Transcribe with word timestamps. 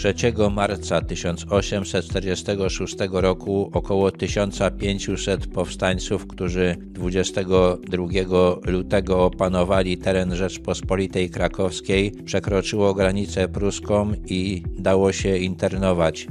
3 0.00 0.14
marca 0.50 1.00
1846 1.00 2.96
roku 3.12 3.70
około 3.72 4.10
1500 4.10 5.46
powstańców, 5.46 6.26
którzy 6.26 6.76
22 6.80 8.06
lutego 8.64 9.24
opanowali 9.24 9.98
teren 9.98 10.34
Rzeczpospolitej 10.36 11.30
Krakowskiej, 11.30 12.12
przekroczyło 12.24 12.94
granicę 12.94 13.48
pruską 13.48 14.12
i 14.26 14.62
dało 14.78 15.12
się 15.12 15.36
internować. 15.36 16.26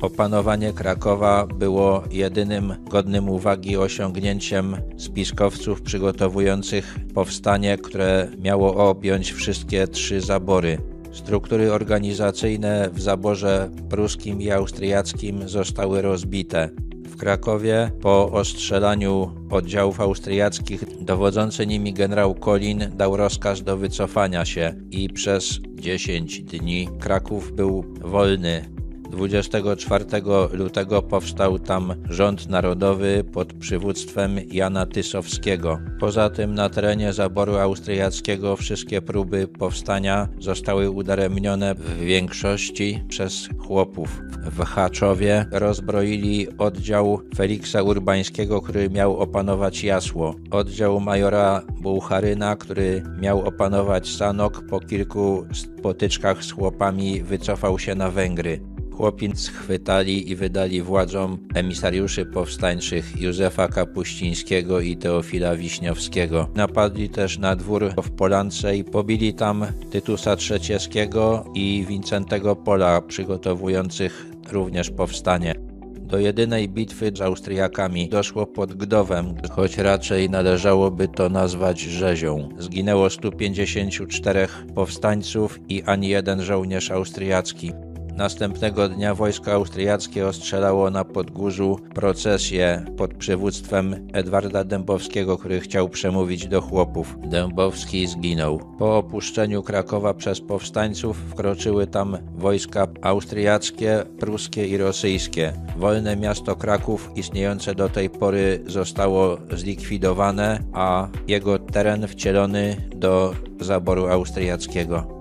Opanowanie 0.00 0.72
Krakowa 0.72 1.46
było 1.46 2.04
jedynym 2.10 2.74
godnym 2.90 3.28
uwagi 3.28 3.76
osiągnięciem 3.76 4.76
spiskowców 4.96 5.82
przygotowujących 5.82 6.96
powstanie, 7.14 7.78
które 7.78 8.28
miało 8.38 8.90
objąć 8.90 9.32
wszystkie 9.32 9.88
trzy 9.88 10.20
zabory. 10.20 10.93
Struktury 11.14 11.72
organizacyjne 11.72 12.90
w 12.92 13.00
zaborze 13.00 13.70
pruskim 13.90 14.42
i 14.42 14.50
austriackim 14.50 15.48
zostały 15.48 16.02
rozbite. 16.02 16.70
W 17.06 17.16
Krakowie 17.16 17.90
po 18.00 18.32
ostrzelaniu 18.32 19.30
oddziałów 19.50 20.00
austriackich 20.00 21.04
dowodzący 21.04 21.66
nimi 21.66 21.92
generał 21.92 22.34
Kolin 22.34 22.90
dał 22.96 23.16
rozkaz 23.16 23.62
do 23.62 23.76
wycofania 23.76 24.44
się 24.44 24.74
i 24.90 25.08
przez 25.08 25.60
10 25.74 26.42
dni 26.42 26.88
Kraków 27.00 27.52
był 27.52 27.84
wolny 28.00 28.73
24 29.10 30.04
lutego 30.52 31.02
powstał 31.02 31.58
tam 31.58 31.94
rząd 32.10 32.48
narodowy 32.48 33.24
pod 33.32 33.52
przywództwem 33.52 34.38
Jana 34.52 34.86
Tysowskiego. 34.86 35.78
Poza 36.00 36.30
tym 36.30 36.54
na 36.54 36.68
terenie 36.68 37.12
zaboru 37.12 37.56
austriackiego 37.56 38.56
wszystkie 38.56 39.02
próby 39.02 39.48
powstania 39.48 40.28
zostały 40.38 40.90
udaremnione 40.90 41.74
w 41.74 41.98
większości 41.98 43.02
przez 43.08 43.48
chłopów. 43.58 44.20
W 44.50 44.64
Haczowie 44.64 45.46
rozbroili 45.50 46.58
oddział 46.58 47.20
Feliksa 47.36 47.82
Urbańskiego, 47.82 48.62
który 48.62 48.90
miał 48.90 49.16
opanować 49.16 49.84
Jasło. 49.84 50.34
Oddział 50.50 51.00
majora 51.00 51.62
Bułcharyna, 51.80 52.56
który 52.56 53.02
miał 53.20 53.40
opanować 53.40 54.08
Sanok, 54.16 54.62
po 54.70 54.80
kilku 54.80 55.46
potyczkach 55.82 56.44
z 56.44 56.52
chłopami 56.52 57.22
wycofał 57.22 57.78
się 57.78 57.94
na 57.94 58.10
Węgry. 58.10 58.73
Chłopiec 58.96 59.40
schwytali 59.40 60.30
i 60.30 60.36
wydali 60.36 60.82
władzom 60.82 61.38
emisariuszy 61.54 62.26
powstańczych 62.26 63.20
Józefa 63.20 63.68
Kapuścińskiego 63.68 64.80
i 64.80 64.96
Teofila 64.96 65.56
Wiśniowskiego. 65.56 66.48
Napadli 66.54 67.08
też 67.08 67.38
na 67.38 67.56
dwór 67.56 67.92
w 68.02 68.10
Polance 68.10 68.76
i 68.76 68.84
pobili 68.84 69.34
tam 69.34 69.66
Tytusa 69.90 70.36
Trzecieskiego 70.36 71.44
i 71.54 71.84
Wincentego 71.88 72.56
Pola, 72.56 73.00
przygotowujących 73.00 74.26
również 74.52 74.90
powstanie. 74.90 75.54
Do 76.00 76.18
jedynej 76.18 76.68
bitwy 76.68 77.12
z 77.16 77.20
Austriakami 77.20 78.08
doszło 78.08 78.46
pod 78.46 78.74
Gdowem, 78.74 79.34
choć 79.50 79.78
raczej 79.78 80.30
należałoby 80.30 81.08
to 81.08 81.28
nazwać 81.28 81.80
rzezią. 81.80 82.48
Zginęło 82.58 83.10
154 83.10 84.48
powstańców 84.74 85.60
i 85.68 85.82
ani 85.82 86.08
jeden 86.08 86.42
żołnierz 86.42 86.90
austriacki. 86.90 87.72
Następnego 88.16 88.88
dnia 88.88 89.14
wojsko 89.14 89.52
austriackie 89.52 90.26
ostrzelało 90.26 90.90
na 90.90 91.04
Podgórzu 91.04 91.78
procesję 91.94 92.84
pod 92.96 93.14
przywództwem 93.14 94.08
Edwarda 94.12 94.64
Dębowskiego, 94.64 95.38
który 95.38 95.60
chciał 95.60 95.88
przemówić 95.88 96.46
do 96.46 96.60
chłopów. 96.60 97.16
Dębowski 97.26 98.06
zginął. 98.06 98.60
Po 98.78 98.96
opuszczeniu 98.96 99.62
Krakowa 99.62 100.14
przez 100.14 100.40
powstańców 100.40 101.16
wkroczyły 101.16 101.86
tam 101.86 102.18
wojska 102.34 102.86
austriackie, 103.02 104.02
pruskie 104.18 104.66
i 104.66 104.76
rosyjskie. 104.76 105.52
Wolne 105.76 106.16
miasto 106.16 106.56
Kraków, 106.56 107.10
istniejące 107.16 107.74
do 107.74 107.88
tej 107.88 108.10
pory, 108.10 108.62
zostało 108.66 109.36
zlikwidowane, 109.52 110.58
a 110.72 111.08
jego 111.28 111.58
teren 111.58 112.08
wcielony 112.08 112.76
do 112.96 113.34
zaboru 113.60 114.06
austriackiego. 114.06 115.13